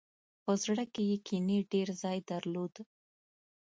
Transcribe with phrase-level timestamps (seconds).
[0.43, 2.73] په زړه کې یې کینې ډېر ځای درلود.